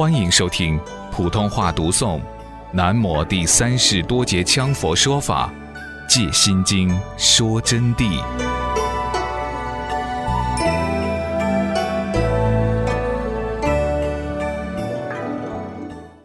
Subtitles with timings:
[0.00, 0.80] 欢迎收听
[1.12, 2.18] 普通话读诵
[2.72, 5.52] 《南摩第三世多杰羌佛说法
[6.08, 6.88] 戒心经
[7.18, 8.18] 说真谛》。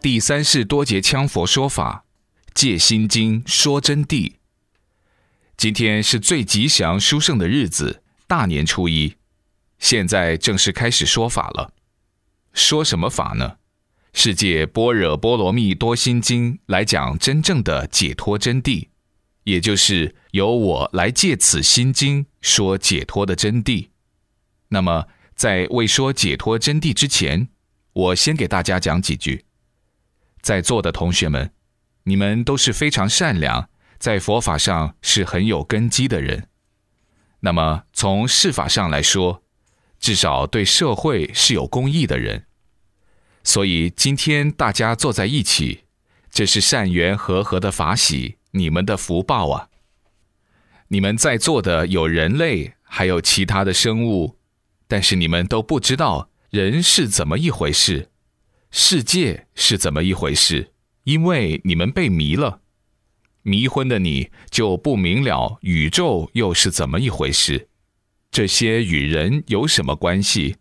[0.00, 2.06] 第三世多杰羌佛说法
[2.54, 4.36] 戒心经说真谛。
[5.58, 9.16] 今天是最吉祥殊胜的日子，大年初一。
[9.78, 11.74] 现在正式开始说法了。
[12.54, 13.56] 说什么法呢？
[14.18, 18.88] 世界般若波罗蜜多心经来讲真正的解脱真谛，
[19.44, 23.90] 也就是由我来借此心经说解脱的真谛。
[24.68, 27.48] 那么，在未说解脱真谛之前，
[27.92, 29.44] 我先给大家讲几句。
[30.40, 31.52] 在座的同学们，
[32.04, 36.48] 你们都是非常善良，在佛法上是很有根基的人。
[37.40, 39.42] 那么，从事法上来说，
[40.00, 42.46] 至少对社会是有公益的人。
[43.46, 45.84] 所以今天大家坐在一起，
[46.28, 49.68] 这是善缘和合的法喜，你们的福报啊！
[50.88, 54.36] 你们在座的有人类，还有其他的生物，
[54.88, 58.10] 但是你们都不知道人是怎么一回事，
[58.72, 60.72] 世界是怎么一回事，
[61.04, 62.62] 因为你们被迷了。
[63.42, 67.68] 迷昏的你就不明了宇宙又是怎么一回事，
[68.32, 70.56] 这些与人有什么关系？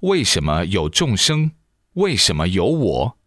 [0.00, 1.52] 为什么有众生？
[1.94, 3.18] 为什么有我？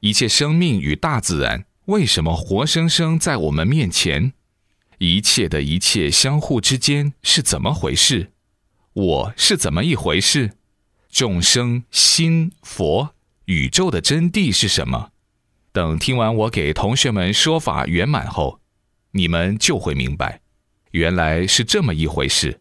[0.00, 4.32] 一切生命与大自然为什么活生生在我们面前？
[4.98, 8.32] 一切的一切相互之间是怎么回事？
[8.94, 10.52] 我是怎么一回事？
[11.10, 13.14] 众生心佛
[13.44, 15.10] 宇宙的真谛是什么？
[15.72, 18.60] 等听完我给同学们说法圆满后，
[19.10, 20.40] 你们就会明白，
[20.92, 22.60] 原来是这么一回事。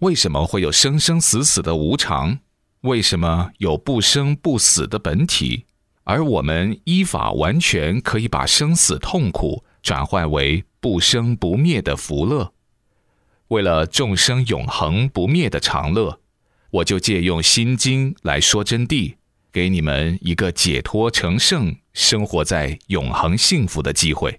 [0.00, 2.38] 为什么会有生生死死的无常？
[2.82, 5.64] 为什么有不生不死的本体，
[6.04, 12.52] 而我们依法完全可以把生死痛苦转换为不生不灭的福乐？
[13.48, 16.20] 为了众生永恒不灭的长乐，
[16.70, 19.16] 我就借用心经来说真谛，
[19.50, 24.38] 给你们一个解脱成圣、生活在永恒幸福的机会。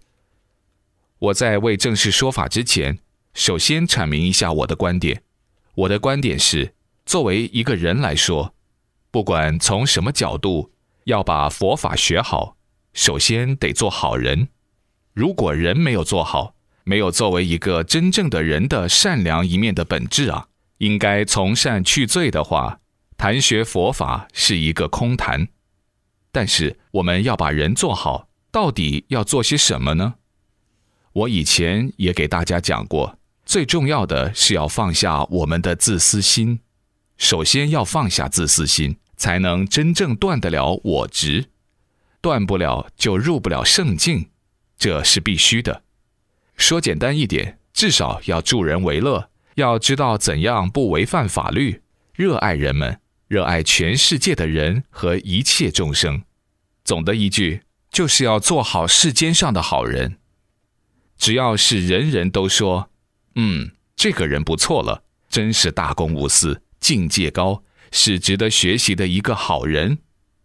[1.18, 3.00] 我在为正式说法之前，
[3.34, 5.24] 首先阐明一下我的观点。
[5.75, 6.74] 我的观点是。
[7.09, 8.53] 作为一个人来说，
[9.09, 10.72] 不管从什么角度，
[11.06, 12.56] 要把佛法学好，
[12.94, 14.50] 首先得做好人。
[15.16, 16.53] 如果人没有做好，
[16.84, 22.80] 没有作为一个真正的人的善良一面的本质啊，应该从善去罪的话，
[23.18, 25.47] 谈学佛法是一个空谈。
[26.31, 30.14] 但是我们要把人做好，到底要做些什么呢？
[31.14, 36.59] 我以前也给大家讲过，最重要的是要放下我们的自私心。
[37.19, 41.50] 首先要放下自私心，才能真正断得了我执，
[42.22, 44.30] 断不了就入不了圣境，
[44.78, 45.84] 这是必须的。
[46.56, 51.81] 说简单一点，至少要助人为乐，要知道怎样不违反法律，
[52.13, 56.24] 热爱人们，热爱全世界的人和一切众生。
[56.85, 60.18] 总的一句，就是要做好世间上的好人。
[61.18, 62.90] 只要是人人都说，
[63.35, 66.62] 嗯，这个人不错了，真是大公无私。
[66.79, 70.00] 境界高是值得学习的一个好人，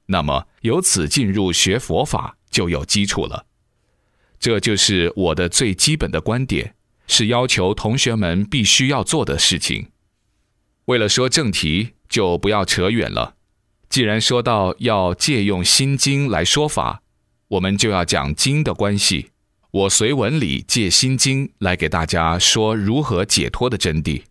[0.06, 3.46] 那么由此进入学佛法就有基础了。
[4.38, 6.74] 这就是我的最基本的观点，
[7.06, 9.88] 是要求同学们必须要做的事情。
[10.86, 13.36] 为了说正题，就不要扯远了。
[13.88, 17.02] 既然说到要借用心经来说法，
[17.48, 19.30] 我们就要讲经的关系。
[19.70, 24.22] 我随文理借心经来给大家说如何解脱的真谛。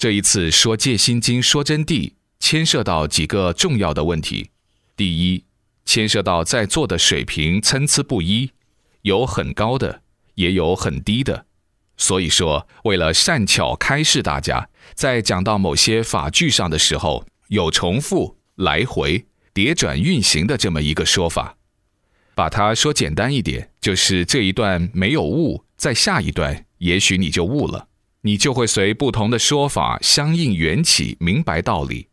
[0.00, 4.48] 这一次说《戒心经》说真谛，牵涉到几个重要的问题。
[4.96, 5.44] 第一，
[5.84, 8.50] 牵涉到在座的水平参差不一，
[9.02, 10.00] 有很高的，
[10.36, 11.44] 也有很低的。
[11.98, 21.58] 所以说，为了善巧开示大家，在讲到某些法句上的时候，有重复、来回、叠转运行的这么一个说法。
[22.34, 27.88] 把它说简单一点，就是这一段没有悟，在下一段也许你就悟了。
[28.22, 32.08] 你就会随不同的说法相应缘起，明白道理。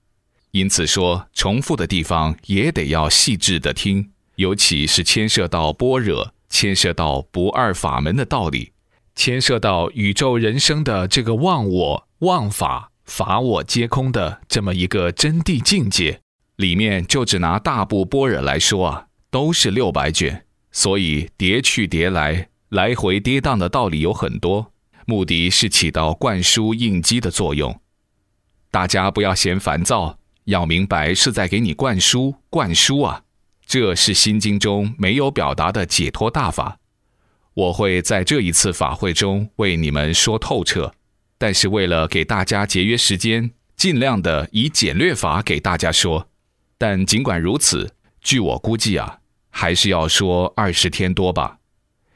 [0.52, 8.72] 因此说，重复的地方也得要细致的听，尤其是牵涉到般若，牵涉到不二法门的道理，
[9.14, 16.22] 牵涉到宇宙人生的这个忘我、忘法、法我皆空的这么一个真谛境界。
[16.56, 24.72] 里面就只拿大部般若来说啊，都是六百卷，所以叠去叠来，来回跌宕的道理有很多。
[25.10, 27.80] 目的是起到灌输应激的作用，
[28.70, 33.24] 大家不要嫌烦躁，要明白是在给你灌输灌输啊。
[33.66, 36.80] 这是心经中没有表达的解脱大法。
[37.54, 40.94] 我会在这一次法会中为你们说透彻，
[41.38, 46.28] 但是为了给大家节约时间，尽量的以简略法给大家说。
[46.78, 49.20] 但尽管如此，据我估计啊，
[49.50, 51.60] 还是要说二十天多吧。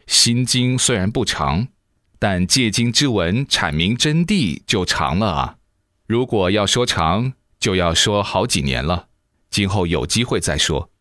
[0.07, 1.69] 心经虽然不长，
[2.23, 5.55] 但借经之文阐明真谛就长了啊。
[6.05, 9.07] 如果要说长，就要说好几年了。
[9.49, 10.91] 今后有机会再说。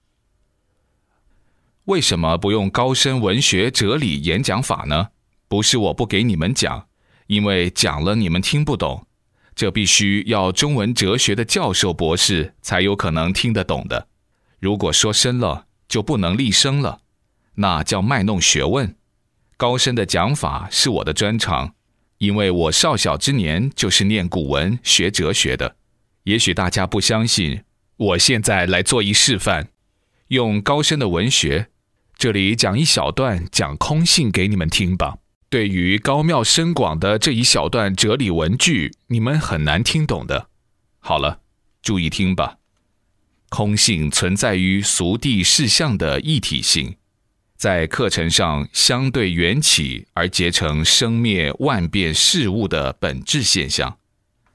[1.85, 5.09] 为什么不用高深文学哲理演讲法呢？
[5.47, 6.87] 不是我不给你们讲，
[7.27, 9.07] 因为讲了你们听不懂，
[9.55, 14.09] 这必须要中文哲学的教授博士才有可能听得懂的。
[14.59, 17.03] 如果说深了，就不能立声了，
[17.57, 18.97] 那叫卖弄学问。
[19.61, 21.75] 高深的讲法是我的专长，
[22.17, 25.77] 因为我少小之年就是念古文学哲学的。
[26.23, 27.63] 也许大家不相信，
[27.99, 29.69] 我现在来做一示范，
[30.29, 31.69] 用高深的文学。
[32.17, 35.19] 这里讲一小段讲空性给你们听吧。
[35.51, 40.49] 对于高妙深广的这一小段哲理文句，你们很难听懂的。
[41.01, 41.41] 好了，
[41.83, 42.57] 注意听吧。
[43.51, 46.97] 空性存在于俗地事项的一体性，
[47.61, 53.99] 在课程上相对缘起而结成生灭万变事物的本质现象。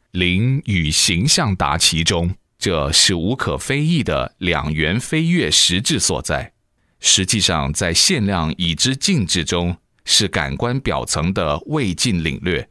[0.10, 6.54] 灵与形象达其中，这是无可非议的两元飞跃实质所在。
[7.00, 12.68] 实际上，在限量已知境智中，是感官表层的未尽领略，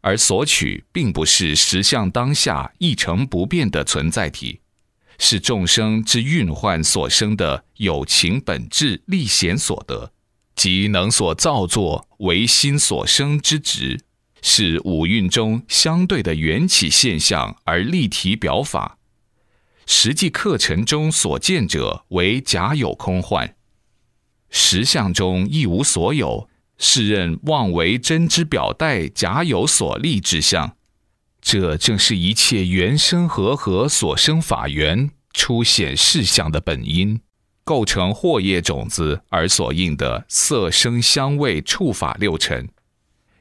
[0.00, 4.58] 而索取并不是实相当下一成不变的存在体，
[5.24, 10.12] 是众生之运幻所生的有情本质历显所得，
[10.56, 14.00] 即能所造作为心所生之质，
[14.42, 18.98] 是五蕴中相对的缘起现象而立体表法。
[19.86, 23.54] 实际课程中所见者为假有空幻，
[24.50, 26.48] 实相中亦无所有，
[26.78, 30.76] 是任妄为真之表带假有所立之相。
[31.42, 37.20] 这正是一切缘生和合所生法缘出现事相的本因，
[37.64, 42.68] 构成惑业种子而所应的色声香味触法六尘。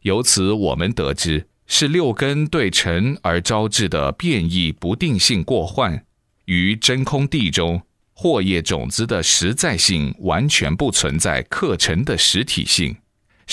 [0.02, 6.04] 由此我们得知，是六根对尘而招致的变异不定性过患。
[6.46, 7.84] 于真空地中，
[8.16, 12.98] 惑业种子的实在性完全不存在课程的实体性，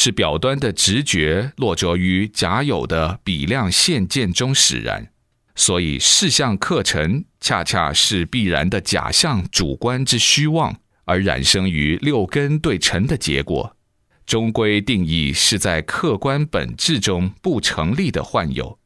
[0.00, 5.10] 是表端的直觉落着于假有的比量现见中使然。
[5.56, 13.76] 所以事项课程恰恰是必然的假象主观之虚妄，而染生于六根对尘的结果，
[14.24, 18.78] 终归定义是在客观本质中不成立的幻有。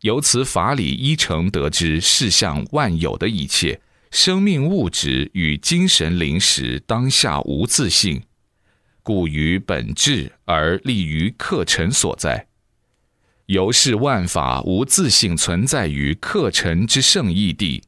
[0.00, 3.80] 由此法理依成得知事相万有的一切
[4.10, 8.20] 生命物质与精神灵识当下无自性，
[9.06, 12.48] 故于本质而立于课程所在。
[13.46, 17.84] 由是万法无自性存在于课程之圣义地，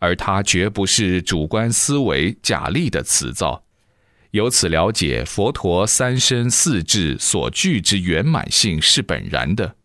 [0.00, 3.62] 而它绝不是主观思维假立的词造。
[4.32, 9.76] 由此了解佛陀三身四智所具之圆满性是本然的。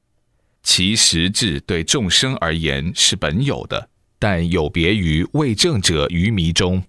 [0.64, 6.82] 其实质对众生而言是本有的，但有别于未证者愚迷中，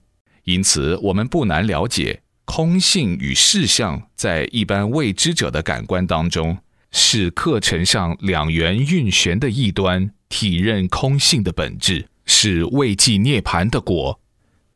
[0.45, 2.22] 因此我们不难了解
[2.55, 6.59] 空性与事相在一般未知者的感官当中，
[6.91, 14.21] 是课程上两元运旋的一端，体认空性的本质，是未寂涅盘的果，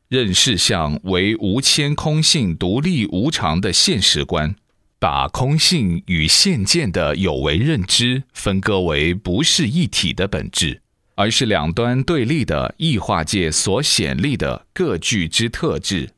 [0.08, 4.56] 认事相为无牵空性独立无常的现实观。
[4.98, 10.80] 把空性与现见的有为认知分割为不是一体的本质，
[11.16, 16.08] 而是两端对立的异化界所显立的各具之特质，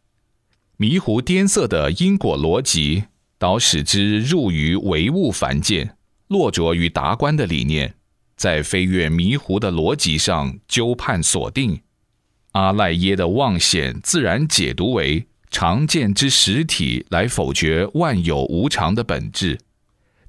[0.81, 3.03] 迷糊颠塞的因果逻辑，
[3.37, 5.97] 导使之入于唯物凡见，
[6.29, 7.95] 落着于达观的理念，
[8.37, 11.81] 在飞跃迷糊的逻辑上纠判锁定，
[12.53, 15.27] 阿赖耶的妄显自然解读为。
[15.51, 19.59] 常见之实体来否决万有无常的本质，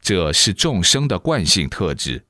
[0.01, 2.23] 这是众生的惯性特质，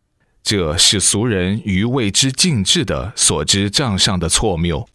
[0.43, 4.89] 这是俗人于未知境智的所知障上的错谬，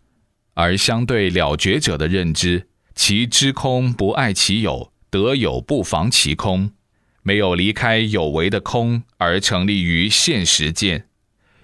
[0.54, 6.71] 而相对了觉者的认知，其知空不爱其有，得有不妨其空，
[7.23, 11.09] 没有离开有为的空而成立于现实见，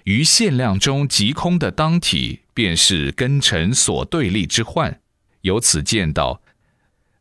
[0.05, 5.01] 于限量中即空的当体，便是根尘所对立之幻。
[5.43, 6.43] 由此见到，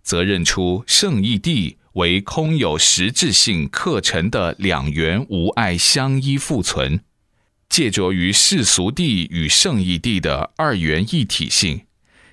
[0.01, 7.01] 则认出圣义地为空有实质性课程的两元无碍相依复存，
[7.69, 11.81] 借着于世俗地与圣义地的二元一体性，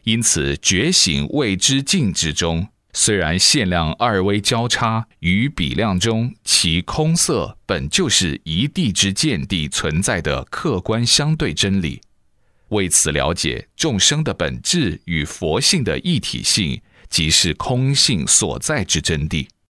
[0.06, 12.00] 因此觉醒未知境之中，虽然限量二微交叉与比量中，其空色本就是一地之见地存在的客观相对真理。
[12.68, 19.48] 为此了解众生的本质与佛性的一体性，即是空性所在之真谛。